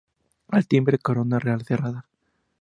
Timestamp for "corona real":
0.97-1.63